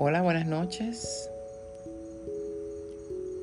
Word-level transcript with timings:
Hola, 0.00 0.22
buenas 0.22 0.46
noches. 0.46 1.28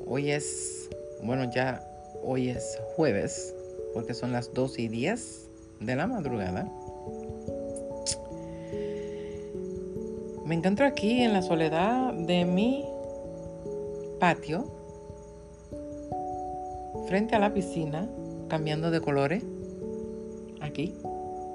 Hoy 0.06 0.30
es, 0.30 0.88
bueno, 1.22 1.52
ya 1.52 1.86
hoy 2.24 2.48
es 2.48 2.80
jueves, 2.94 3.54
porque 3.92 4.14
son 4.14 4.32
las 4.32 4.54
2 4.54 4.78
y 4.78 4.88
10 4.88 5.50
de 5.80 5.96
la 5.96 6.06
madrugada. 6.06 6.66
Me 10.46 10.54
encuentro 10.54 10.86
aquí 10.86 11.20
en 11.20 11.34
la 11.34 11.42
soledad 11.42 12.14
de 12.14 12.46
mi 12.46 12.86
patio, 14.18 14.64
frente 17.06 17.36
a 17.36 17.38
la 17.38 17.52
piscina, 17.52 18.08
cambiando 18.48 18.90
de 18.90 19.02
colores. 19.02 19.44
Aquí, 20.62 20.94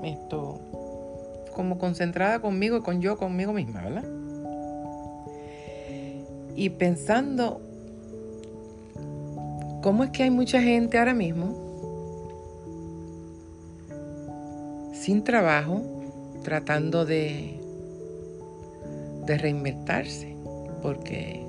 esto, 0.03 0.59
como 1.55 1.79
concentrada 1.79 2.39
conmigo 2.39 2.77
y 2.77 2.81
con 2.81 3.01
yo, 3.01 3.17
conmigo 3.17 3.51
misma, 3.51 3.81
¿verdad? 3.81 4.20
Y 6.55 6.69
pensando 6.69 7.61
cómo 9.81 10.03
es 10.03 10.11
que 10.11 10.23
hay 10.23 10.31
mucha 10.31 10.61
gente 10.61 10.97
ahora 10.97 11.13
mismo 11.13 11.59
sin 14.93 15.23
trabajo, 15.23 15.81
tratando 16.43 17.05
de 17.05 17.61
de 19.25 19.37
reinventarse, 19.37 20.35
porque 20.81 21.45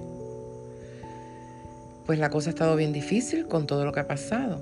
pues 2.06 2.18
la 2.18 2.30
cosa 2.30 2.50
ha 2.50 2.52
estado 2.52 2.76
bien 2.76 2.92
difícil 2.92 3.46
con 3.46 3.66
todo 3.66 3.84
lo 3.84 3.92
que 3.92 4.00
ha 4.00 4.06
pasado. 4.06 4.60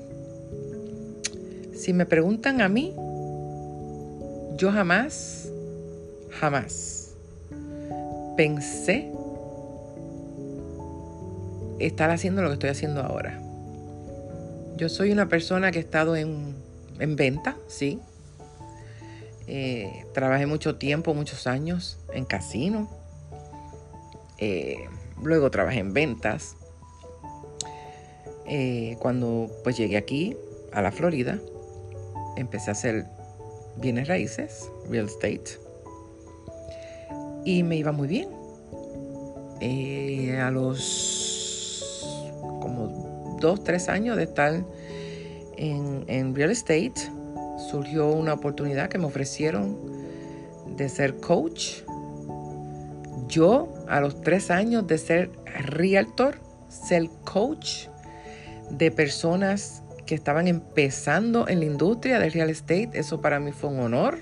Si 1.74 1.92
me 1.92 2.06
preguntan 2.06 2.60
a 2.60 2.68
mí, 2.68 2.94
yo 4.56 4.70
jamás, 4.70 5.48
jamás 6.30 7.14
pensé 8.36 9.10
estar 11.86 12.10
haciendo 12.10 12.42
lo 12.42 12.48
que 12.48 12.54
estoy 12.54 12.70
haciendo 12.70 13.02
ahora. 13.02 13.40
Yo 14.76 14.88
soy 14.88 15.12
una 15.12 15.28
persona 15.28 15.70
que 15.70 15.78
he 15.78 15.82
estado 15.82 16.16
en, 16.16 16.54
en 16.98 17.16
venta, 17.16 17.56
sí. 17.68 18.00
Eh, 19.46 20.06
trabajé 20.14 20.46
mucho 20.46 20.76
tiempo, 20.76 21.12
muchos 21.12 21.46
años 21.46 21.98
en 22.12 22.24
casino 22.24 22.88
eh, 24.38 24.88
luego 25.22 25.50
trabajé 25.50 25.80
en 25.80 25.92
ventas. 25.92 26.56
Eh, 28.46 28.96
cuando 29.00 29.50
pues 29.62 29.76
llegué 29.76 29.96
aquí, 29.96 30.36
a 30.72 30.82
la 30.82 30.92
Florida, 30.92 31.38
empecé 32.36 32.70
a 32.70 32.72
hacer 32.72 33.06
bienes 33.76 34.08
raíces, 34.08 34.70
real 34.88 35.06
estate. 35.06 35.58
Y 37.44 37.62
me 37.62 37.76
iba 37.76 37.92
muy 37.92 38.08
bien. 38.08 38.28
A 40.40 40.50
los 40.50 41.39
dos, 43.40 43.64
tres 43.64 43.88
años 43.88 44.16
de 44.16 44.24
estar 44.24 44.64
en, 45.56 46.04
en 46.06 46.34
real 46.34 46.50
estate, 46.50 46.94
surgió 47.70 48.08
una 48.08 48.34
oportunidad 48.34 48.88
que 48.88 48.98
me 48.98 49.06
ofrecieron 49.06 49.76
de 50.76 50.88
ser 50.88 51.16
coach 51.16 51.82
yo, 53.30 53.72
a 53.88 54.00
los 54.00 54.20
tres 54.20 54.50
años 54.50 54.86
de 54.86 54.98
ser 54.98 55.30
realtor, 55.46 56.38
ser 56.68 57.08
coach 57.24 57.86
de 58.70 58.90
personas 58.90 59.82
que 60.04 60.14
estaban 60.14 60.48
empezando 60.48 61.48
en 61.48 61.60
la 61.60 61.66
industria 61.66 62.18
del 62.18 62.32
real 62.32 62.50
estate, 62.50 62.90
eso 62.94 63.20
para 63.20 63.38
mí 63.38 63.52
fue 63.52 63.70
un 63.70 63.80
honor 63.80 64.18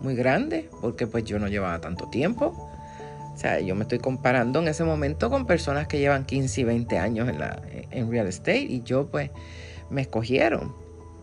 muy 0.00 0.14
grande, 0.14 0.68
porque 0.80 1.06
pues 1.06 1.24
yo 1.24 1.38
no 1.38 1.48
llevaba 1.48 1.80
tanto 1.80 2.08
tiempo. 2.08 2.68
O 3.32 3.40
sea, 3.40 3.60
yo 3.60 3.76
me 3.76 3.82
estoy 3.82 4.00
comparando 4.00 4.58
en 4.58 4.66
ese 4.66 4.82
momento 4.82 5.30
con 5.30 5.46
personas 5.46 5.86
que 5.86 6.00
llevan 6.00 6.24
15 6.24 6.60
y 6.60 6.64
20 6.64 6.98
años 6.98 7.28
en, 7.28 7.38
la, 7.38 7.62
en 7.90 8.10
real 8.10 8.26
estate 8.26 8.60
y 8.60 8.82
yo 8.82 9.08
pues 9.08 9.30
me 9.90 10.02
escogieron, 10.02 10.74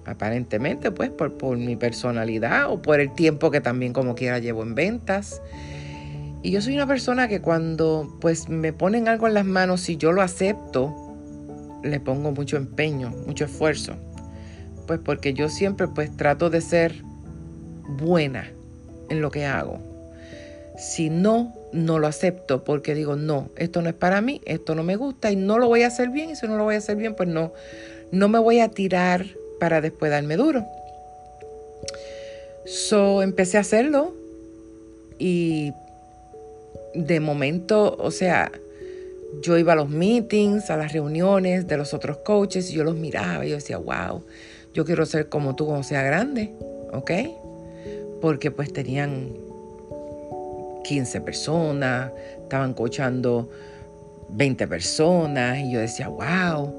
aparentemente 0.05 0.91
pues 0.91 1.09
por, 1.09 1.37
por 1.37 1.57
mi 1.57 1.75
personalidad 1.75 2.71
o 2.71 2.81
por 2.81 2.99
el 2.99 3.13
tiempo 3.13 3.51
que 3.51 3.61
también 3.61 3.93
como 3.93 4.15
quiera 4.15 4.39
llevo 4.39 4.63
en 4.63 4.75
ventas. 4.75 5.41
Y 6.41 6.51
yo 6.51 6.61
soy 6.61 6.75
una 6.75 6.85
persona 6.85 7.27
que 7.27 7.41
cuando 7.41 8.17
pues 8.21 8.49
me 8.49 8.71
ponen 8.71 9.07
algo 9.07 9.27
en 9.27 9.33
las 9.33 9.45
manos, 9.45 9.81
si 9.81 9.97
yo 9.97 10.11
lo 10.11 10.21
acepto, 10.21 10.93
le 11.83 11.99
pongo 11.99 12.31
mucho 12.31 12.57
empeño, 12.57 13.09
mucho 13.25 13.45
esfuerzo. 13.45 13.95
Pues 14.85 14.99
porque 14.99 15.33
yo 15.33 15.49
siempre 15.49 15.87
pues 15.87 16.15
trato 16.15 16.51
de 16.51 16.61
ser 16.61 17.01
buena 17.87 18.51
en 19.09 19.21
lo 19.21 19.31
que 19.31 19.45
hago. 19.45 19.94
Si 20.77 21.09
no, 21.09 21.53
no 21.71 21.99
lo 21.99 22.07
acepto 22.07 22.63
porque 22.63 22.95
digo, 22.95 23.15
no, 23.15 23.49
esto 23.55 23.81
no 23.81 23.89
es 23.89 23.95
para 23.95 24.21
mí, 24.21 24.41
esto 24.45 24.75
no 24.75 24.83
me 24.83 24.95
gusta 24.95 25.31
y 25.31 25.35
no 25.35 25.57
lo 25.57 25.67
voy 25.67 25.83
a 25.83 25.87
hacer 25.87 26.09
bien. 26.09 26.31
Y 26.31 26.35
si 26.35 26.47
no 26.47 26.57
lo 26.57 26.63
voy 26.63 26.75
a 26.75 26.79
hacer 26.79 26.97
bien, 26.97 27.15
pues 27.15 27.29
no, 27.29 27.53
no 28.11 28.27
me 28.27 28.39
voy 28.39 28.59
a 28.59 28.69
tirar 28.69 29.25
para 29.59 29.81
después 29.81 30.11
darme 30.11 30.37
duro. 30.37 30.65
So 32.65 33.21
empecé 33.21 33.57
a 33.57 33.61
hacerlo 33.61 34.13
y 35.19 35.71
de 36.93 37.19
momento, 37.19 37.95
o 37.99 38.11
sea, 38.11 38.51
yo 39.41 39.57
iba 39.57 39.73
a 39.73 39.75
los 39.75 39.89
meetings, 39.89 40.69
a 40.69 40.77
las 40.77 40.93
reuniones 40.93 41.67
de 41.67 41.77
los 41.77 41.93
otros 41.93 42.17
coaches 42.17 42.71
y 42.71 42.73
yo 42.73 42.83
los 42.83 42.95
miraba 42.95 43.45
y 43.45 43.49
yo 43.49 43.55
decía, 43.55 43.77
wow, 43.77 44.23
yo 44.73 44.85
quiero 44.85 45.05
ser 45.05 45.29
como 45.29 45.55
tú 45.55 45.65
cuando 45.65 45.83
sea 45.83 46.01
grande, 46.03 46.53
¿ok? 46.91 47.11
Porque 48.21 48.51
pues 48.51 48.73
tenían 48.73 49.44
15 50.85 51.21
personas, 51.21 52.11
estaban 52.43 52.73
coachando 52.73 53.49
20 54.29 54.67
personas 54.67 55.59
y 55.59 55.71
yo 55.71 55.79
decía, 55.79 56.07
wow. 56.07 56.73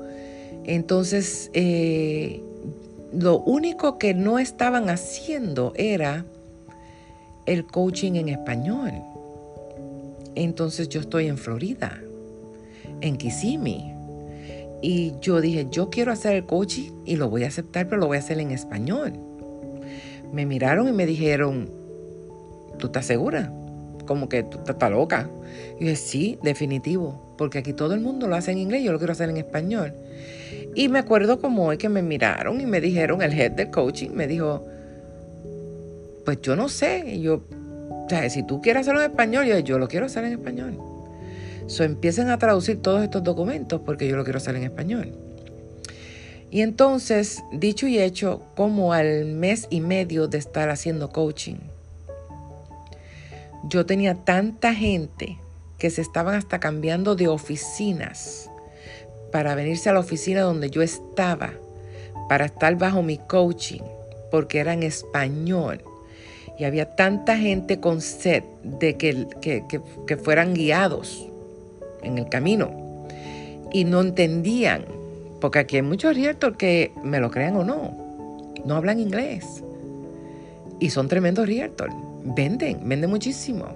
Entonces, 0.65 1.51
eh, 1.55 2.43
lo 3.13 3.41
único 3.41 3.99
que 3.99 4.15
no 4.15 4.39
estaban 4.39 4.91
haciendo 4.91 5.73
era 5.77 6.25
el 7.47 7.67
coaching 7.67 8.15
en 8.15 8.29
español. 8.29 8.93
Entonces 10.35 10.89
yo 10.89 11.01
estoy 11.01 11.29
en 11.29 11.39
Florida, 11.39 12.01
en 13.01 13.17
Kissimmee. 13.17 13.95
Y 14.83 15.15
yo 15.21 15.41
dije, 15.41 15.67
yo 15.71 15.89
quiero 15.89 16.13
hacer 16.13 16.37
el 16.37 16.47
coaching 16.47 16.91
y 17.07 17.17
lo 17.17 17.31
voy 17.31 17.45
a 17.45 17.49
aceptar, 17.49 17.89
pero 17.89 18.01
lo 18.01 18.07
voy 18.09 18.19
a 18.19 18.21
hacer 18.21 18.39
en 18.39 18.51
español. 18.51 19.15
Me 20.33 20.45
miraron 20.45 20.89
y 20.89 20.93
me 20.93 21.07
dijeron, 21.07 21.71
¿tú 22.79 22.87
estás 22.87 23.07
segura? 23.07 23.53
Como 24.07 24.29
que 24.29 24.43
tú 24.43 24.59
estás 24.67 24.91
loca. 24.91 25.29
Y 25.79 25.85
yo 25.85 25.91
dije, 25.91 25.97
sí, 25.97 26.39
definitivo, 26.43 27.35
porque 27.37 27.59
aquí 27.59 27.73
todo 27.73 27.95
el 27.95 28.01
mundo 28.01 28.27
lo 28.27 28.37
hace 28.37 28.53
en 28.53 28.59
inglés, 28.59 28.83
yo 28.83 28.93
lo 28.93 28.99
quiero 28.99 29.13
hacer 29.13 29.29
en 29.29 29.37
español. 29.37 29.93
Y 30.75 30.89
me 30.89 30.99
acuerdo 30.99 31.41
como 31.41 31.67
hoy 31.67 31.79
que 31.79 31.89
me 31.89 32.03
miraron 32.03 32.61
y 32.61 32.67
me 32.67 32.81
dijeron, 32.81 33.23
el 33.23 33.33
head 33.33 33.53
del 33.53 33.71
coaching 33.71 34.11
me 34.11 34.27
dijo, 34.27 34.67
pues 36.25 36.41
yo 36.43 36.55
no 36.57 36.69
sé. 36.69 37.05
Y 37.07 37.23
yo, 37.23 37.43
o 37.89 38.07
sea, 38.09 38.29
si 38.29 38.43
tú 38.43 38.61
quieres 38.61 38.83
hacerlo 38.83 39.03
en 39.03 39.11
español, 39.11 39.47
yo, 39.47 39.59
yo 39.61 39.79
lo 39.79 39.89
quiero 39.89 40.07
hacer 40.07 40.25
en 40.25 40.33
español. 40.33 40.79
So, 41.67 41.83
empiecen 41.83 42.29
a 42.29 42.39
traducir 42.39 42.81
todos 42.81 43.03
estos 43.03 43.25
documentos 43.25 43.81
porque 43.85 44.07
yo 44.07 44.17
lo 44.17 44.25
quiero 44.25 44.37
hacer 44.37 44.55
en 44.57 44.65
español. 44.65 45.13
Y 46.51 46.61
entonces, 46.61 47.43
dicho 47.53 47.87
y 47.87 47.99
hecho, 47.99 48.43
como 48.55 48.93
al 48.93 49.25
mes 49.25 49.67
y 49.69 49.81
medio 49.81 50.29
de 50.29 50.39
estar 50.39 50.69
haciendo 50.69 51.09
coaching, 51.09 51.57
yo 53.69 53.87
tenía 53.87 54.15
tanta 54.15 54.75
gente 54.75 55.39
que 55.79 55.91
se 55.91 56.01
estaban 56.01 56.35
hasta 56.35 56.61
cambiando 56.61 57.17
de 57.17 57.29
oficinas 57.29 58.51
para 59.33 59.55
venirse 59.55 59.89
a 59.89 59.93
la 59.93 60.01
oficina 60.01 60.43
donde 60.43 60.71
yo 60.71 60.83
estaba, 60.83 61.53
para 62.29 62.47
estar 62.47 62.77
bajo 62.77 63.03
mi 63.03 63.19
coaching, 63.19 63.83
porque 64.31 64.59
era 64.59 64.73
en 64.73 64.83
español. 64.83 65.83
Y 66.59 66.65
había 66.65 66.97
tanta 66.97 67.37
gente 67.37 67.81
con 67.81 68.01
sed 68.01 68.45
de 68.63 68.97
que, 68.97 69.27
que, 69.43 70.17
fueran 70.17 70.55
guiados 70.55 71.29
en 72.03 72.17
el 72.17 72.29
camino. 72.29 72.71
Y 73.73 73.85
no 73.85 74.01
entendían, 74.01 74.87
porque 75.41 75.59
aquí 75.59 75.77
hay 75.77 75.83
muchos 75.83 76.17
realtors 76.17 76.57
que, 76.57 76.93
me 77.03 77.21
lo 77.21 77.31
crean 77.31 77.57
o 77.57 77.65
no, 77.65 78.55
no 78.65 78.75
hablan 78.75 79.01
inglés. 79.01 79.63
Y 80.81 80.91
son 80.91 81.09
tremendos 81.09 81.47
realtors, 81.47 81.95
venden, 82.35 82.89
venden 82.89 83.11
muchísimo, 83.11 83.67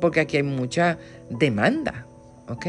porque 0.00 0.20
aquí 0.20 0.36
hay 0.38 0.42
mucha 0.42 0.98
demanda, 1.30 2.06
¿ok? 2.48 2.66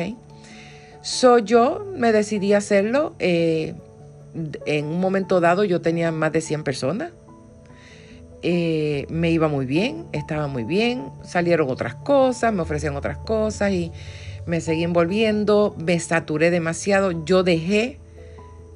So 1.01 1.39
yo 1.39 1.85
me 1.95 2.12
decidí 2.12 2.53
hacerlo, 2.53 3.15
eh, 3.19 3.75
en 4.65 4.85
un 4.85 5.00
momento 5.00 5.39
dado 5.41 5.63
yo 5.63 5.81
tenía 5.81 6.12
más 6.12 6.31
de 6.31 6.41
100 6.41 6.63
personas 6.63 7.12
eh, 8.45 9.06
me 9.09 9.31
iba 9.31 9.47
muy 9.47 9.65
bien, 9.65 10.06
estaba 10.12 10.47
muy 10.47 10.65
bien, 10.65 11.06
salieron 11.24 11.69
otras 11.69 11.95
cosas, 11.95 12.51
me 12.51 12.62
ofrecían 12.62 12.97
otras 12.97 13.18
cosas 13.18 13.71
y 13.71 13.94
me 14.45 14.59
seguí 14.59 14.83
envolviendo, 14.83 15.74
me 15.79 15.97
saturé 16.01 16.51
demasiado, 16.51 17.24
yo 17.24 17.44
dejé 17.44 18.00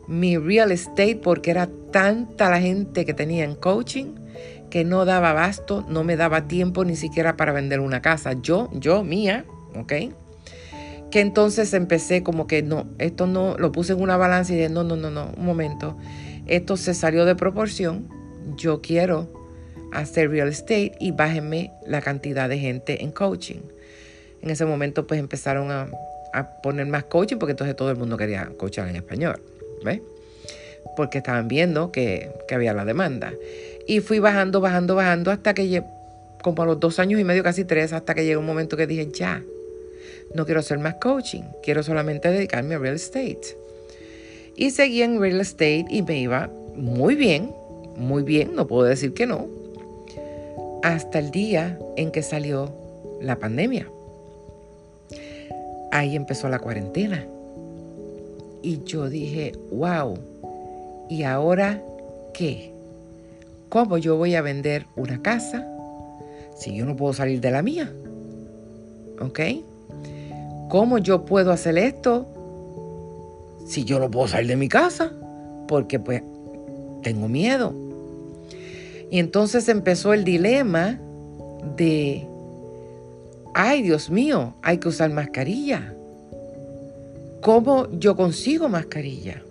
mi 0.07 0.37
real 0.37 0.71
estate 0.71 1.19
porque 1.21 1.51
era 1.51 1.67
tanta 1.91 2.49
la 2.49 2.61
gente 2.61 3.03
que 3.03 3.13
tenía 3.13 3.43
en 3.43 3.55
coaching 3.55 4.15
que 4.69 4.83
no 4.83 5.05
daba 5.05 5.31
abasto, 5.31 5.85
no 5.87 6.03
me 6.03 6.17
daba 6.17 6.47
tiempo 6.47 6.83
ni 6.83 6.95
siquiera 6.95 7.37
para 7.37 7.53
vender 7.53 7.79
una 7.79 8.01
casa, 8.01 8.33
yo, 8.41 8.69
yo, 8.73 9.03
mía, 9.03 9.45
¿ok? 9.75 9.93
que 11.11 11.21
entonces 11.21 11.73
empecé 11.73 12.23
como 12.23 12.47
que 12.47 12.61
no, 12.63 12.87
esto 12.99 13.27
no, 13.27 13.57
lo 13.57 13.71
puse 13.71 13.93
en 13.93 14.01
una 14.01 14.17
balanza 14.17 14.53
y 14.53 14.57
dije, 14.57 14.69
no, 14.69 14.83
no, 14.83 14.95
no, 14.95 15.09
no, 15.09 15.31
un 15.37 15.45
momento, 15.45 15.97
esto 16.47 16.77
se 16.77 16.93
salió 16.93 17.25
de 17.25 17.35
proporción, 17.35 18.07
yo 18.55 18.81
quiero 18.81 19.27
hacer 19.93 20.29
real 20.29 20.49
estate 20.49 20.93
y 20.99 21.11
bájenme 21.11 21.71
la 21.85 22.01
cantidad 22.01 22.49
de 22.49 22.59
gente 22.59 23.03
en 23.03 23.11
coaching. 23.11 23.61
En 24.41 24.49
ese 24.49 24.65
momento 24.65 25.07
pues 25.07 25.19
empezaron 25.19 25.71
a, 25.71 25.87
poner 26.61 26.85
más 26.85 27.05
coaching 27.05 27.37
porque 27.37 27.51
entonces 27.51 27.75
todo 27.75 27.89
el 27.89 27.97
mundo 27.97 28.15
quería 28.15 28.51
coachar 28.57 28.87
en 28.89 28.97
español, 28.97 29.41
¿ves? 29.83 30.01
Porque 30.95 31.17
estaban 31.17 31.47
viendo 31.47 31.91
que, 31.91 32.31
que 32.47 32.53
había 32.53 32.73
la 32.73 32.85
demanda. 32.85 33.33
Y 33.87 34.01
fui 34.01 34.19
bajando, 34.19 34.59
bajando, 34.59 34.95
bajando 34.95 35.31
hasta 35.31 35.53
que 35.53 35.83
como 36.41 36.63
a 36.63 36.65
los 36.65 36.79
dos 36.79 36.99
años 36.99 37.19
y 37.19 37.23
medio, 37.23 37.43
casi 37.43 37.65
tres, 37.65 37.93
hasta 37.93 38.13
que 38.13 38.25
llegó 38.25 38.39
un 38.39 38.45
momento 38.45 38.77
que 38.77 38.87
dije, 38.87 39.09
ya, 39.11 39.43
no 40.33 40.45
quiero 40.45 40.59
hacer 40.59 40.79
más 40.79 40.95
coaching, 40.95 41.43
quiero 41.63 41.83
solamente 41.83 42.29
dedicarme 42.29 42.75
a 42.75 42.79
real 42.79 42.95
estate. 42.95 43.57
Y 44.55 44.71
seguí 44.71 45.01
en 45.01 45.19
real 45.19 45.39
estate 45.39 45.85
y 45.89 46.01
me 46.01 46.19
iba 46.19 46.49
muy 46.75 47.15
bien, 47.15 47.53
muy 47.95 48.23
bien, 48.23 48.55
no 48.55 48.67
puedo 48.67 48.83
decir 48.83 49.13
que 49.13 49.25
no, 49.25 49.47
hasta 50.83 51.19
el 51.19 51.31
día 51.31 51.79
en 51.95 52.11
que 52.11 52.23
salió 52.23 52.71
la 53.21 53.37
pandemia. 53.37 53.89
Ahí 55.91 56.15
empezó 56.15 56.49
la 56.49 56.59
cuarentena. 56.59 57.25
Y 58.61 58.83
yo 58.83 59.09
dije, 59.09 59.53
wow, 59.71 60.17
¿y 61.09 61.23
ahora 61.23 61.81
qué? 62.33 62.76
¿Cómo 63.69 63.97
yo 63.97 64.15
voy 64.17 64.35
a 64.35 64.41
vender 64.41 64.85
una 64.95 65.21
casa 65.21 65.67
si 66.57 66.75
yo 66.75 66.85
no 66.85 66.95
puedo 66.95 67.13
salir 67.13 67.41
de 67.41 67.51
la 67.51 67.61
mía? 67.61 67.91
¿Ok? 69.19 69.39
¿Cómo 70.69 70.97
yo 70.97 71.25
puedo 71.25 71.51
hacer 71.51 71.77
esto 71.77 72.25
si 73.65 73.83
yo 73.83 73.99
no 73.99 74.09
puedo 74.09 74.27
salir 74.27 74.47
de 74.47 74.55
mi 74.55 74.69
casa? 74.69 75.11
Porque 75.67 75.99
pues 75.99 76.23
tengo 77.03 77.27
miedo. 77.27 77.73
Y 79.09 79.19
entonces 79.19 79.69
empezó 79.69 80.13
el 80.13 80.23
dilema 80.23 80.99
de, 81.75 82.27
ay 83.53 83.81
Dios 83.81 84.09
mío, 84.09 84.55
hay 84.61 84.77
que 84.77 84.89
usar 84.89 85.09
mascarilla. 85.11 85.93
¿Cómo 87.41 87.89
yo 87.91 88.15
consigo 88.15 88.67
mascarilla? 88.67 89.41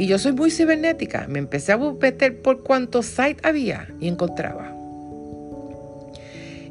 Y 0.00 0.06
yo 0.06 0.18
soy 0.18 0.32
muy 0.32 0.50
cibernética. 0.50 1.26
Me 1.28 1.38
empecé 1.38 1.72
a 1.72 1.76
meter 1.76 2.40
por 2.40 2.62
cuántos 2.62 3.04
sites 3.04 3.44
había 3.44 3.86
y 4.00 4.08
encontraba. 4.08 4.74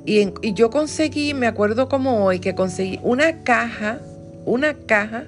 Y, 0.04 0.34
yo 0.56 0.72
conseguí, 0.72 1.36
me 1.36 1.46
acuerdo 1.46 1.90
como 1.90 2.26
hoy, 2.26 2.40
que 2.40 2.56
conseguí 2.56 3.00
una 3.04 3.44
caja, 3.44 4.00
una 4.46 4.74
caja 4.74 5.26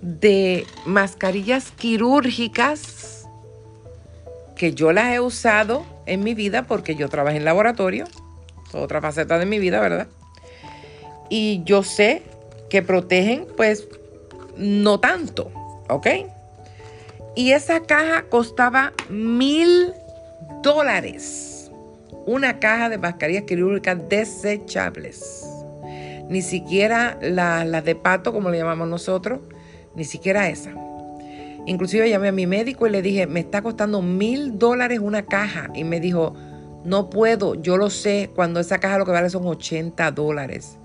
de 0.00 0.64
mascarillas 0.86 1.72
quirúrgicas 1.72 3.26
que 4.54 4.72
yo 4.72 4.92
las 4.92 5.12
he 5.12 5.18
usado 5.18 5.84
en 6.06 6.22
mi 6.22 6.34
vida 6.34 6.68
porque 6.68 6.94
yo 6.94 7.08
trabajé 7.08 7.38
en 7.38 7.44
laboratorio, 7.44 8.04
otra 8.72 9.00
faceta 9.00 9.40
de 9.40 9.46
mi 9.46 9.58
vida, 9.58 9.80
¿verdad? 9.80 10.06
Y 11.30 11.64
yo 11.64 11.82
sé 11.82 12.22
que 12.70 12.80
protegen, 12.80 13.48
pues, 13.56 13.88
no 14.56 15.00
tanto, 15.00 15.50
¿ok? 15.88 16.06
Y 17.34 17.52
esa 17.52 17.80
caja 17.80 18.24
costaba 18.28 18.92
mil 19.08 19.92
dólares 20.62 21.52
una 22.26 22.58
caja 22.60 22.88
de 22.88 22.98
mascarillas 22.98 23.44
quirúrgicas 23.44 23.98
desechables. 24.08 25.48
Ni 26.28 26.42
siquiera 26.42 27.18
las 27.20 27.84
de 27.84 27.94
pato, 27.94 28.32
como 28.32 28.50
le 28.50 28.58
llamamos 28.58 28.88
nosotros, 28.88 29.40
ni 29.94 30.04
siquiera 30.04 30.48
esa. 30.48 30.72
Inclusive 31.66 32.08
llamé 32.08 32.28
a 32.28 32.32
mi 32.32 32.46
médico 32.46 32.86
y 32.86 32.90
le 32.90 33.02
dije, 33.02 33.26
me 33.26 33.40
está 33.40 33.62
costando 33.62 34.02
mil 34.02 34.58
dólares 34.58 35.00
una 35.00 35.22
caja. 35.22 35.70
Y 35.74 35.84
me 35.84 36.00
dijo, 36.00 36.34
no 36.84 37.10
puedo, 37.10 37.54
yo 37.54 37.76
lo 37.76 37.90
sé, 37.90 38.30
cuando 38.34 38.60
esa 38.60 38.78
caja 38.78 38.98
lo 38.98 39.04
que 39.04 39.12
vale 39.12 39.30
son 39.30 39.46
80 39.46 40.10
dólares. 40.12 40.78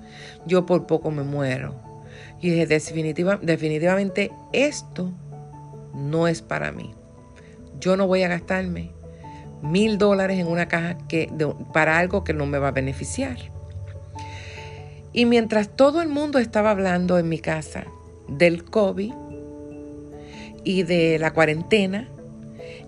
Yo 0.45 0.65
por 0.65 0.85
poco 0.85 1.11
me 1.11 1.23
muero. 1.23 1.75
Y 2.41 2.51
dije, 2.51 2.67
definitivamente 2.67 4.31
esto 4.53 5.11
no 5.97 6.27
es 6.27 6.41
para 6.41 6.71
mí. 6.71 6.93
Yo 7.79 7.97
no 7.97 8.07
voy 8.07 8.23
a 8.23 8.27
gastarme 8.27 8.91
mil 9.61 9.97
dólares 9.97 10.39
en 10.39 10.47
una 10.47 10.67
caja 10.67 10.97
que, 11.07 11.29
para 11.73 11.97
algo 11.97 12.23
que 12.23 12.33
no 12.33 12.45
me 12.45 12.59
va 12.59 12.69
a 12.69 12.71
beneficiar. 12.71 13.37
Y 15.13 15.25
mientras 15.25 15.75
todo 15.75 16.01
el 16.01 16.09
mundo 16.09 16.37
estaba 16.39 16.71
hablando 16.71 17.17
en 17.17 17.27
mi 17.27 17.39
casa 17.39 17.85
del 18.27 18.63
COVID 18.63 19.13
y 20.63 20.83
de 20.83 21.17
la 21.17 21.33
cuarentena, 21.33 22.07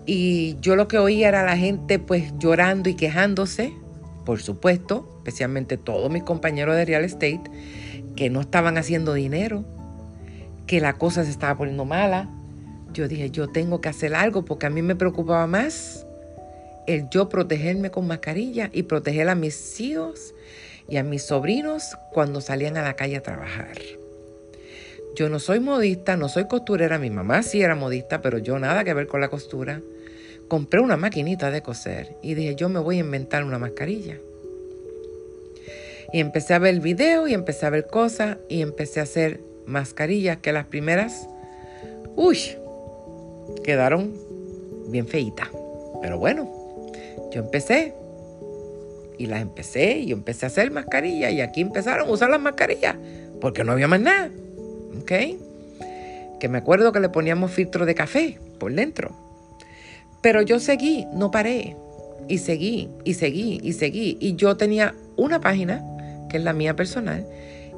y 0.06 0.56
yo 0.60 0.76
lo 0.76 0.88
que 0.88 0.98
oía 0.98 1.28
era 1.28 1.44
la 1.44 1.56
gente 1.56 1.98
pues 1.98 2.32
llorando 2.38 2.88
y 2.88 2.94
quejándose, 2.94 3.72
por 4.24 4.40
supuesto, 4.40 5.08
especialmente 5.18 5.76
todos 5.76 6.10
mis 6.10 6.22
compañeros 6.22 6.76
de 6.76 6.84
real 6.84 7.04
estate, 7.04 7.42
que 8.16 8.30
no 8.30 8.40
estaban 8.40 8.78
haciendo 8.78 9.14
dinero, 9.14 9.64
que 10.66 10.80
la 10.80 10.94
cosa 10.94 11.24
se 11.24 11.30
estaba 11.30 11.56
poniendo 11.56 11.84
mala. 11.84 12.28
Yo 12.92 13.08
dije, 13.08 13.30
yo 13.30 13.48
tengo 13.48 13.80
que 13.80 13.88
hacer 13.88 14.14
algo 14.14 14.44
porque 14.44 14.66
a 14.66 14.70
mí 14.70 14.82
me 14.82 14.96
preocupaba 14.96 15.46
más 15.46 16.06
el 16.86 17.08
yo 17.08 17.28
protegerme 17.28 17.90
con 17.90 18.06
mascarilla 18.06 18.70
y 18.72 18.84
proteger 18.84 19.28
a 19.28 19.34
mis 19.34 19.80
hijos 19.80 20.34
y 20.88 20.96
a 20.96 21.04
mis 21.04 21.22
sobrinos 21.22 21.96
cuando 22.12 22.40
salían 22.40 22.76
a 22.76 22.82
la 22.82 22.94
calle 22.94 23.16
a 23.16 23.22
trabajar. 23.22 23.78
Yo 25.14 25.28
no 25.28 25.38
soy 25.38 25.60
modista, 25.60 26.16
no 26.16 26.28
soy 26.28 26.46
costurera, 26.46 26.98
mi 26.98 27.10
mamá 27.10 27.42
sí 27.42 27.62
era 27.62 27.74
modista, 27.74 28.22
pero 28.22 28.38
yo 28.38 28.58
nada 28.58 28.84
que 28.84 28.94
ver 28.94 29.06
con 29.06 29.20
la 29.20 29.28
costura. 29.28 29.80
Compré 30.48 30.80
una 30.80 30.96
maquinita 30.96 31.50
de 31.50 31.62
coser 31.62 32.16
y 32.22 32.34
dije, 32.34 32.56
yo 32.56 32.68
me 32.68 32.80
voy 32.80 32.96
a 32.96 33.00
inventar 33.00 33.44
una 33.44 33.58
mascarilla. 33.58 34.18
Y 36.12 36.18
empecé 36.18 36.54
a 36.54 36.58
ver 36.58 36.80
video 36.80 37.28
y 37.28 37.34
empecé 37.34 37.66
a 37.66 37.70
ver 37.70 37.86
cosas 37.86 38.38
y 38.48 38.62
empecé 38.62 39.00
a 39.00 39.04
hacer 39.04 39.40
mascarillas 39.66 40.38
que 40.38 40.52
las 40.52 40.66
primeras, 40.66 41.28
uy, 42.16 42.38
quedaron 43.62 44.14
bien 44.88 45.06
feitas. 45.06 45.48
Pero 46.02 46.18
bueno, 46.18 46.50
yo 47.32 47.40
empecé 47.40 47.94
y 49.18 49.26
las 49.26 49.42
empecé 49.42 49.98
y 49.98 50.06
yo 50.06 50.16
empecé 50.16 50.46
a 50.46 50.48
hacer 50.48 50.70
mascarillas 50.70 51.32
y 51.32 51.40
aquí 51.40 51.60
empezaron 51.60 52.08
a 52.08 52.12
usar 52.12 52.30
las 52.30 52.40
mascarillas 52.40 52.96
porque 53.40 53.64
no 53.64 53.72
había 53.72 53.88
más 53.88 54.00
nada. 54.00 54.30
¿Ok? 55.00 55.12
Que 56.38 56.48
me 56.48 56.58
acuerdo 56.58 56.92
que 56.92 57.00
le 57.00 57.08
poníamos 57.08 57.50
filtro 57.50 57.86
de 57.86 57.94
café 57.94 58.38
por 58.58 58.72
dentro. 58.72 59.14
Pero 60.22 60.42
yo 60.42 60.58
seguí, 60.58 61.06
no 61.12 61.30
paré. 61.30 61.76
Y 62.28 62.38
seguí, 62.38 62.88
y 63.04 63.14
seguí, 63.14 63.60
y 63.62 63.72
seguí. 63.72 64.16
Y 64.20 64.36
yo 64.36 64.56
tenía 64.56 64.94
una 65.16 65.40
página, 65.40 65.82
que 66.28 66.36
es 66.36 66.44
la 66.44 66.52
mía 66.52 66.76
personal. 66.76 67.26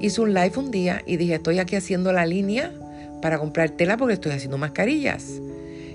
Hice 0.01 0.21
un 0.21 0.35
live 0.35 0.53
un 0.57 0.71
día 0.71 1.03
y 1.07 1.17
dije, 1.17 1.35
estoy 1.35 1.59
aquí 1.59 1.77
haciendo 1.77 2.13
la 2.13 2.27
línea 2.27 2.73
para 3.21 3.39
comprar 3.39 3.71
tela 3.71 3.97
porque 3.97 4.15
estoy 4.15 4.33
haciendo 4.33 4.59
mascarillas. 4.59 5.41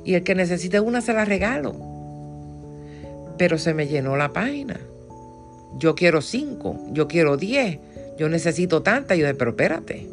Y 0.08 0.16
el 0.16 0.24
que 0.24 0.36
necesite 0.36 0.80
una 0.80 1.02
se 1.02 1.12
la 1.12 1.26
regalo. 1.26 1.76
Pero 3.38 3.58
se 3.58 3.74
me 3.74 3.88
llenó 3.88 4.16
la 4.16 4.32
página. 4.32 4.80
Yo 5.78 5.96
quiero 5.96 6.22
cinco, 6.22 6.80
yo 6.94 7.10
quiero 7.10 7.36
diez, 7.36 7.80
yo 8.18 8.30
necesito 8.30 8.82
tantas. 8.82 9.18
Yo 9.18 9.26
dije, 9.26 9.36
pero 9.38 9.52
espérate. 9.52 10.08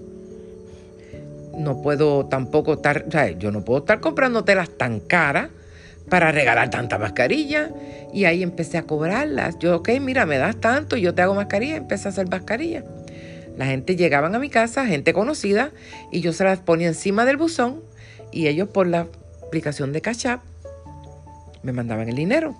No 1.56 1.80
puedo 1.80 2.26
tampoco 2.26 2.72
estar, 2.72 3.04
o 3.06 3.10
sea, 3.12 3.30
yo 3.30 3.52
no 3.52 3.64
puedo 3.64 3.78
estar 3.78 4.00
comprando 4.00 4.42
telas 4.42 4.68
tan 4.68 4.98
caras 4.98 5.50
para 6.08 6.32
regalar 6.32 6.70
tanta 6.70 6.98
mascarilla. 6.98 7.70
Y 8.12 8.24
ahí 8.24 8.42
empecé 8.42 8.78
a 8.78 8.82
cobrarlas. 8.82 9.60
Yo, 9.60 9.76
ok, 9.76 9.90
mira, 10.00 10.26
me 10.26 10.38
das 10.38 10.56
tanto, 10.56 10.96
yo 10.96 11.14
te 11.14 11.22
hago 11.22 11.36
mascarilla. 11.36 11.76
Empecé 11.76 12.08
a 12.08 12.10
hacer 12.10 12.28
mascarilla. 12.28 12.82
La 13.56 13.66
gente 13.66 13.94
llegaban 13.94 14.34
a 14.34 14.40
mi 14.40 14.50
casa, 14.50 14.86
gente 14.86 15.12
conocida, 15.12 15.70
y 16.10 16.20
yo 16.20 16.32
se 16.32 16.42
las 16.42 16.58
ponía 16.58 16.88
encima 16.88 17.24
del 17.24 17.36
buzón 17.36 17.80
y 18.32 18.48
ellos 18.48 18.68
por 18.68 18.88
la 18.88 19.06
aplicación 19.54 19.92
de 19.92 20.00
Cash 20.00 20.26
me 21.62 21.73
mandaban 21.73 22.08
el 22.08 22.16
dinero. 22.16 22.56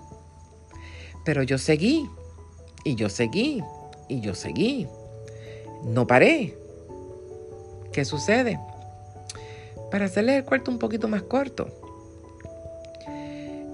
Pero 1.25 1.43
yo 1.43 1.57
seguí, 1.57 2.09
y 2.85 2.95
yo 2.95 3.09
seguí, 3.09 3.61
y 4.07 4.21
yo 4.21 4.33
seguí. 4.33 4.87
No 5.83 6.07
paré. 6.07 6.57
¿Qué 7.91 8.05
sucede? 8.05 8.61
Para 9.91 10.05
hacerle 10.05 10.37
el 10.37 10.45
cuarto 10.45 10.71
un 10.71 10.79
poquito 10.79 11.09
más 11.09 11.23
corto, 11.23 11.67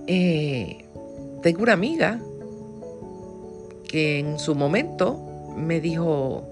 eh, 0.07 0.83
tengo 1.43 1.61
una 1.61 1.73
amiga 1.73 2.19
que 3.87 4.17
en 4.17 4.39
su 4.39 4.55
momento 4.55 5.53
me 5.55 5.79
dijo, 5.79 6.43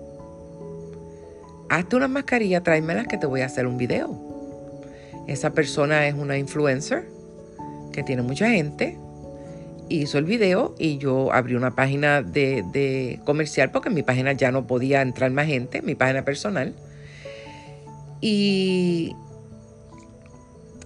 hazte 1.68 1.96
una 1.96 2.08
mascarilla, 2.08 2.62
tráemelas 2.62 3.08
que 3.08 3.18
te 3.18 3.26
voy 3.26 3.42
a 3.42 3.48
hacer 3.48 3.66
un 3.66 3.78
video. 3.78 4.29
Esa 5.30 5.52
persona 5.52 6.08
es 6.08 6.16
una 6.16 6.40
influencer 6.40 7.08
que 7.94 8.02
tiene 8.02 8.24
mucha 8.24 8.50
gente, 8.50 8.98
hizo 9.88 10.18
el 10.18 10.26
video 10.26 10.74
y 10.80 10.98
yo 10.98 11.32
abrí 11.32 11.54
una 11.54 11.76
página 11.76 12.24
de, 12.24 13.20
comercial 13.26 13.70
porque 13.70 13.90
en 13.90 13.96
mi 13.96 14.02
página 14.02 14.34
ya 14.34 14.52
no 14.52 14.66
podía 14.66 15.04
entrar 15.04 15.30
más 15.30 15.46
gente, 15.46 15.84
mi 15.84 15.94
página 15.94 16.26
personal. 16.26 16.74
Y 18.22 19.16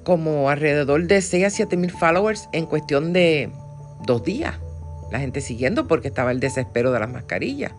como 0.04 0.50
alrededor 0.50 1.08
de 1.08 1.22
6 1.22 1.46
a 1.46 1.50
7 1.50 1.78
mil 1.78 1.92
followers 1.92 2.50
en 2.52 2.66
cuestión 2.66 3.14
de 3.14 3.50
dos 4.06 4.26
días. 4.26 4.60
La 5.10 5.20
gente 5.22 5.40
siguiendo 5.40 5.88
porque 5.88 6.10
estaba 6.10 6.32
el 6.32 6.42
desespero 6.42 6.92
de 6.92 7.00
las 7.00 7.10
mascarillas. 7.10 7.72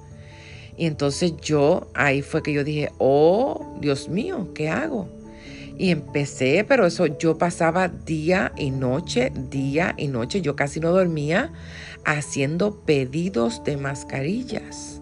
Y 0.79 0.87
entonces 0.87 1.37
yo, 1.43 1.89
ahí 1.93 2.23
fue 2.23 2.43
que 2.43 2.55
yo 2.55 2.65
dije, 2.65 2.91
oh, 2.97 3.77
Dios 3.83 4.09
mío, 4.09 4.49
¿qué 4.55 4.71
hago? 4.71 5.24
Y 5.77 5.91
empecé, 5.91 6.65
pero 6.67 6.87
eso 6.87 7.07
yo 7.07 7.37
pasaba 7.37 7.89
día 7.89 8.53
y 8.57 8.71
noche, 8.71 9.33
día 9.51 9.95
y 9.97 10.09
noche, 10.09 10.41
yo 10.41 10.55
casi 10.55 10.79
no 10.79 10.93
dormía 10.93 11.53
haciendo 12.05 12.81
pedidos 12.85 13.65
de 13.65 13.77
mascarillas. 13.77 15.01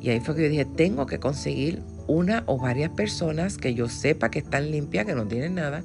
Y 0.00 0.10
ahí 0.10 0.20
fue 0.20 0.34
que 0.34 0.42
yo 0.42 0.48
dije, 0.48 0.64
tengo 0.64 1.06
que 1.06 1.20
conseguir 1.20 1.82
una 2.06 2.42
o 2.46 2.58
varias 2.58 2.90
personas 2.90 3.56
que 3.56 3.74
yo 3.74 3.88
sepa 3.88 4.30
que 4.30 4.40
están 4.40 4.70
limpias, 4.70 5.06
que 5.06 5.14
no 5.14 5.26
tienen 5.26 5.54
nada, 5.54 5.84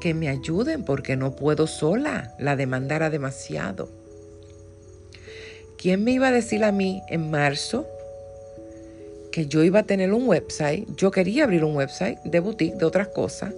que 0.00 0.14
me 0.14 0.28
ayuden 0.28 0.84
porque 0.84 1.16
no 1.16 1.34
puedo 1.36 1.66
sola. 1.66 2.34
La 2.38 2.56
demanda 2.56 2.96
era 2.96 3.10
demasiado. 3.10 3.90
¿Quién 5.76 6.04
me 6.04 6.12
iba 6.12 6.28
a 6.28 6.32
decir 6.32 6.64
a 6.64 6.72
mí 6.72 7.02
en 7.08 7.30
marzo 7.30 7.86
que 9.32 9.46
yo 9.46 9.64
iba 9.64 9.80
a 9.80 9.82
tener 9.84 10.12
un 10.12 10.28
website? 10.28 10.88
Yo 10.96 11.10
quería 11.10 11.44
abrir 11.44 11.64
un 11.64 11.76
website 11.76 12.18
de 12.24 12.40
boutique, 12.40 12.76
de 12.76 12.84
otras 12.84 13.08
cosas, 13.08 13.54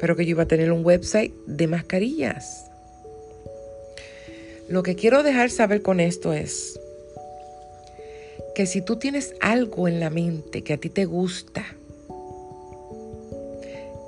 pero 0.00 0.16
que 0.16 0.24
yo 0.24 0.30
iba 0.30 0.42
a 0.44 0.48
tener 0.48 0.72
un 0.72 0.84
website 0.84 1.32
de 1.46 1.66
mascarillas. 1.66 2.70
Lo 4.68 4.82
que 4.82 4.94
quiero 4.94 5.22
dejar 5.22 5.50
saber 5.50 5.82
con 5.82 6.00
esto 6.00 6.32
es 6.32 6.80
que 8.54 8.66
si 8.66 8.80
tú 8.80 8.96
tienes 8.96 9.34
algo 9.40 9.88
en 9.88 10.00
la 10.00 10.10
mente 10.10 10.62
que 10.62 10.72
a 10.72 10.78
ti 10.78 10.88
te 10.88 11.04
gusta, 11.04 11.64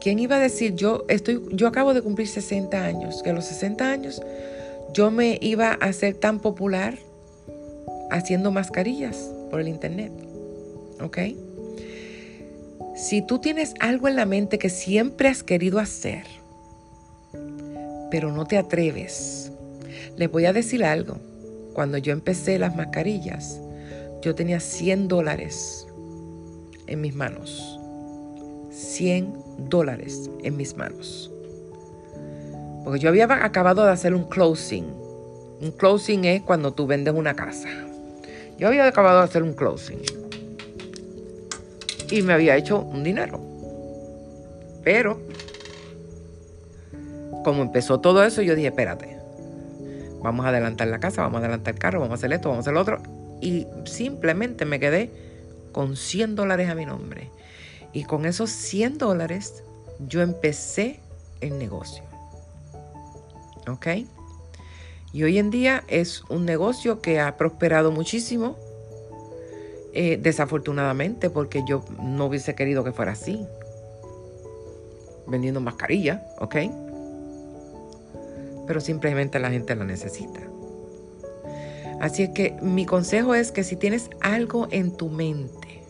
¿quién 0.00 0.18
iba 0.18 0.36
a 0.36 0.40
decir 0.40 0.75
yo 0.75 1.04
estoy 1.08 1.42
yo 1.52 1.66
acabo 1.66 1.92
de 1.94 2.00
cumplir 2.00 2.28
60 2.28 2.84
años, 2.84 3.22
que 3.22 3.30
a 3.30 3.32
los 3.32 3.44
60 3.46 3.90
años 3.90 4.22
yo 4.92 5.10
me 5.10 5.38
iba 5.42 5.72
a 5.72 5.75
hacer 5.75 6.14
tan 6.14 6.40
popular 6.40 6.96
haciendo 8.10 8.50
mascarillas 8.50 9.30
por 9.50 9.60
el 9.60 9.68
internet? 9.68 10.25
¿Ok? 11.00 11.19
Si 12.97 13.21
tú 13.21 13.38
tienes 13.38 13.75
algo 13.81 14.09
en 14.09 14.17
la 14.17 14.25
mente 14.25 14.59
que 14.59 14.71
siempre 14.71 15.29
has 15.29 15.43
querido 15.43 15.79
hacer, 15.79 16.25
pero 18.11 18.33
no 18.33 18.47
te 18.47 18.57
atreves, 18.57 19.53
les 20.17 20.31
voy 20.31 20.47
a 20.47 20.53
decir 20.53 20.85
algo. 20.85 21.19
Cuando 21.75 21.99
yo 21.99 22.12
empecé 22.12 22.59
las 22.59 22.75
mascarillas, 22.75 23.61
yo 24.23 24.35
tenía 24.35 24.61
100 24.61 25.09
dólares 25.09 25.87
en 26.87 27.03
mis 27.03 27.15
manos. 27.15 27.79
100 28.71 29.35
dólares 29.69 30.31
en 30.43 30.57
mis 30.57 30.76
manos. 30.76 31.31
Porque 32.83 33.00
yo 33.00 33.09
había 33.09 33.25
acabado 33.45 33.85
de 33.85 33.93
hacer 33.93 34.15
un 34.15 34.25
closing. 34.25 34.87
Un 35.61 35.73
closing 35.73 36.25
es 36.25 36.43
cuando 36.43 36.73
tú 36.73 36.87
vendes 36.87 37.12
una 37.15 37.35
casa. 37.35 37.69
Yo 38.59 38.69
había 38.69 38.87
acabado 38.87 39.19
de 39.19 39.25
hacer 39.25 39.43
un 39.43 39.53
closing. 39.53 40.00
Y 42.10 42.22
me 42.22 42.32
había 42.32 42.56
hecho 42.56 42.80
un 42.80 43.02
dinero. 43.02 43.40
Pero, 44.84 45.20
como 47.44 47.62
empezó 47.62 48.00
todo 48.00 48.22
eso, 48.22 48.42
yo 48.42 48.54
dije, 48.54 48.68
espérate. 48.68 49.18
Vamos 50.22 50.46
a 50.46 50.50
adelantar 50.50 50.88
la 50.88 50.98
casa, 50.98 51.22
vamos 51.22 51.36
a 51.36 51.44
adelantar 51.44 51.75
el 51.75 51.80
carro, 51.80 52.00
vamos 52.00 52.12
a 52.12 52.18
hacer 52.18 52.32
esto, 52.32 52.48
vamos 52.48 52.66
a 52.66 52.70
hacer 52.70 52.75
lo 52.75 52.80
otro 52.80 53.00
y 53.40 53.66
simplemente 53.84 54.64
me 54.64 54.80
quedé 54.80 55.10
con 55.72 55.96
100 55.96 56.36
dólares 56.36 56.68
a 56.70 56.75
mi 56.75 56.86
nombre. 56.86 57.30
Y 57.92 58.04
con 58.04 58.26
esos 58.26 58.50
100 58.50 58.98
dólares 58.98 59.62
yo 60.00 60.22
empecé 60.22 61.00
el 61.40 61.58
negocio. 61.58 62.02
¿Ok? 63.68 63.86
Y 65.12 65.22
hoy 65.22 65.38
en 65.38 65.50
día 65.50 65.84
es 65.88 66.22
un 66.28 66.44
negocio 66.44 67.00
que 67.00 67.20
ha 67.20 67.36
prosperado 67.36 67.90
muchísimo. 67.90 68.56
Eh, 69.99 70.19
desafortunadamente, 70.21 71.31
porque 71.31 71.65
yo 71.67 71.83
no 71.99 72.26
hubiese 72.26 72.55
querido 72.55 72.85
que 72.85 72.93
fuera 72.93 73.12
así. 73.12 73.47
Vendiendo 75.26 75.59
mascarilla, 75.62 76.23
¿ok? 76.38 76.57
Pero 78.67 78.81
simplemente 78.83 79.38
la 79.38 79.49
gente 79.49 79.75
la 79.75 79.87
necesita. 79.87 80.41
Así 81.99 82.25
es 82.25 82.29
que 82.29 82.59
mi 82.61 82.85
consejo 82.85 83.35
es 83.35 83.53
que 83.53 83.65
si 83.65 83.75
tienes 83.75 84.11
algo 84.21 84.69
en 84.71 84.95
tu 84.95 85.09
mente, 85.09 85.81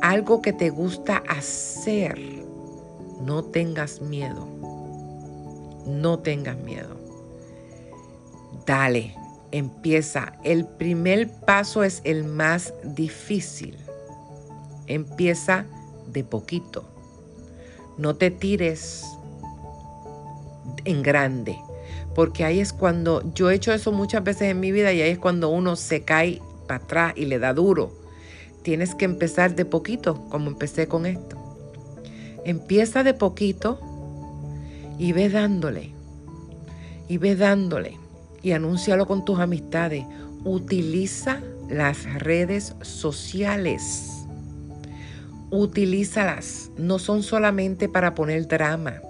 algo 0.00 0.40
que 0.40 0.54
te 0.54 0.70
gusta 0.70 1.22
hacer, 1.28 2.18
no 3.20 3.44
tengas 3.44 4.00
miedo. 4.00 4.48
No 5.84 6.20
tengas 6.20 6.56
miedo. 6.56 6.96
Dale, 8.64 9.14
empieza. 9.52 10.34
El 10.44 10.66
primer 10.66 11.28
paso 11.28 11.84
es 11.84 12.00
el 12.04 12.24
más 12.24 12.74
difícil. 12.84 13.76
Empieza 14.86 15.66
de 16.06 16.24
poquito. 16.24 16.88
No 17.96 18.16
te 18.16 18.30
tires 18.30 19.04
en 20.84 21.02
grande 21.02 21.58
porque 22.18 22.44
ahí 22.44 22.58
es 22.58 22.72
cuando 22.72 23.22
yo 23.32 23.48
he 23.48 23.54
hecho 23.54 23.72
eso 23.72 23.92
muchas 23.92 24.24
veces 24.24 24.50
en 24.50 24.58
mi 24.58 24.72
vida 24.72 24.92
y 24.92 25.00
ahí 25.00 25.10
es 25.10 25.20
cuando 25.20 25.50
uno 25.50 25.76
se 25.76 26.02
cae 26.02 26.42
para 26.66 26.82
atrás 26.82 27.12
y 27.14 27.26
le 27.26 27.38
da 27.38 27.54
duro. 27.54 27.92
Tienes 28.62 28.96
que 28.96 29.04
empezar 29.04 29.54
de 29.54 29.64
poquito, 29.64 30.26
como 30.28 30.48
empecé 30.48 30.88
con 30.88 31.06
esto. 31.06 31.36
Empieza 32.44 33.04
de 33.04 33.14
poquito 33.14 33.78
y 34.98 35.12
ve 35.12 35.28
dándole. 35.28 35.92
Y 37.08 37.18
ve 37.18 37.36
dándole. 37.36 37.96
Y 38.42 38.52
anúncialo 38.52 39.06
con 39.06 39.24
tus 39.24 39.38
amistades. 39.40 40.04
Utiliza 40.44 41.40
las 41.68 42.04
redes 42.14 42.74
sociales. 42.82 44.10
Utilízalas. 45.50 46.70
No 46.76 46.98
son 46.98 47.22
solamente 47.22 47.88
para 47.88 48.14
poner 48.14 48.46
drama 48.46 49.02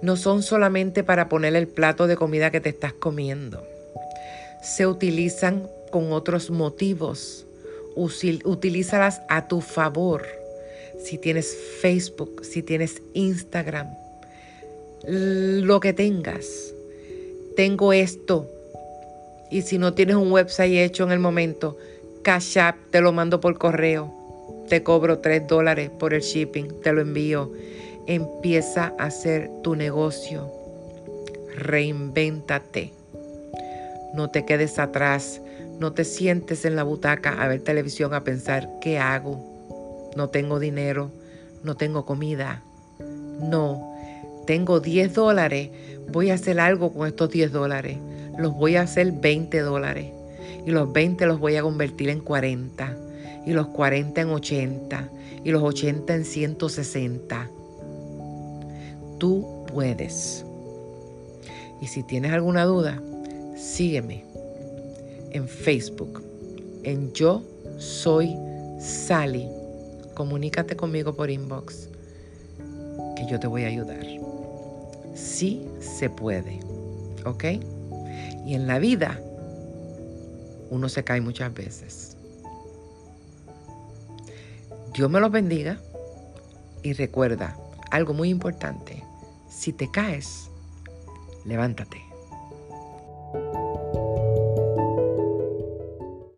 no 0.00 0.16
son 0.16 0.42
solamente 0.42 1.02
para 1.02 1.28
poner 1.28 1.56
el 1.56 1.68
plato 1.68 2.06
de 2.06 2.16
comida 2.16 2.50
que 2.50 2.60
te 2.60 2.68
estás 2.68 2.92
comiendo. 2.92 3.66
Se 4.62 4.86
utilizan 4.86 5.68
con 5.90 6.12
otros 6.12 6.50
motivos. 6.50 7.46
Utilízalas 7.96 9.22
a 9.28 9.48
tu 9.48 9.60
favor. 9.60 10.24
Si 11.02 11.18
tienes 11.18 11.56
Facebook, 11.80 12.44
si 12.44 12.62
tienes 12.62 13.02
Instagram, 13.14 13.88
lo 15.04 15.80
que 15.80 15.92
tengas. 15.92 16.74
Tengo 17.58 17.92
esto. 17.92 18.46
Y 19.50 19.62
si 19.62 19.78
no 19.78 19.92
tienes 19.92 20.14
un 20.14 20.30
website 20.30 20.74
hecho 20.74 21.02
en 21.02 21.10
el 21.10 21.18
momento, 21.18 21.76
Cash 22.22 22.56
App 22.56 22.76
te 22.92 23.00
lo 23.00 23.12
mando 23.12 23.40
por 23.40 23.58
correo. 23.58 24.14
Te 24.68 24.84
cobro 24.84 25.18
3 25.18 25.48
dólares 25.48 25.90
por 25.90 26.14
el 26.14 26.20
shipping, 26.20 26.80
te 26.82 26.92
lo 26.92 27.00
envío 27.00 27.50
Empieza 28.06 28.94
a 28.96 29.06
hacer 29.06 29.50
tu 29.64 29.74
negocio. 29.74 30.52
Reinvéntate. 31.56 32.92
No 34.14 34.30
te 34.30 34.44
quedes 34.44 34.78
atrás. 34.78 35.40
No 35.80 35.92
te 35.92 36.04
sientes 36.04 36.64
en 36.64 36.76
la 36.76 36.84
butaca 36.84 37.42
a 37.42 37.48
ver 37.48 37.60
televisión 37.62 38.14
a 38.14 38.22
pensar, 38.22 38.70
¿qué 38.80 39.00
hago? 39.00 40.12
No 40.14 40.28
tengo 40.28 40.60
dinero. 40.60 41.10
No 41.64 41.76
tengo 41.76 42.06
comida. 42.06 42.62
No. 43.00 43.97
Tengo 44.48 44.80
10 44.80 45.12
dólares. 45.12 45.68
Voy 46.10 46.30
a 46.30 46.34
hacer 46.34 46.58
algo 46.58 46.90
con 46.90 47.06
estos 47.06 47.28
10 47.28 47.52
dólares. 47.52 47.98
Los 48.38 48.54
voy 48.54 48.76
a 48.76 48.80
hacer 48.80 49.12
20 49.12 49.60
dólares. 49.60 50.06
Y 50.64 50.70
los 50.70 50.90
20 50.90 51.26
los 51.26 51.38
voy 51.38 51.56
a 51.56 51.62
convertir 51.62 52.08
en 52.08 52.20
40. 52.20 52.96
Y 53.44 53.52
los 53.52 53.66
40 53.66 54.22
en 54.22 54.30
80. 54.30 55.10
Y 55.44 55.50
los 55.50 55.62
80 55.62 56.14
en 56.14 56.24
160 56.24 57.50
tú 59.18 59.66
puedes. 59.70 60.46
Y 61.82 61.86
si 61.88 62.02
tienes 62.02 62.32
alguna 62.32 62.64
duda, 62.64 63.02
sígueme 63.54 64.24
en 65.32 65.46
Facebook, 65.46 66.22
en 66.84 67.12
Yo 67.12 67.42
Soy 67.76 68.34
Sally. 68.80 69.46
Comunícate 70.14 70.74
conmigo 70.74 71.14
por 71.14 71.28
inbox, 71.28 71.90
que 73.14 73.26
yo 73.30 73.38
te 73.38 73.46
voy 73.46 73.64
a 73.64 73.66
ayudar. 73.66 74.17
Sí 75.18 75.68
se 75.80 76.08
puede, 76.08 76.60
¿ok? 77.24 77.44
Y 78.46 78.54
en 78.54 78.66
la 78.66 78.78
vida, 78.78 79.20
uno 80.70 80.88
se 80.88 81.02
cae 81.02 81.20
muchas 81.20 81.52
veces. 81.52 82.16
Dios 84.94 85.10
me 85.10 85.20
los 85.20 85.30
bendiga 85.30 85.78
y 86.82 86.92
recuerda 86.92 87.56
algo 87.90 88.14
muy 88.14 88.30
importante. 88.30 89.02
Si 89.48 89.72
te 89.72 89.90
caes, 89.90 90.50
levántate. 91.44 92.07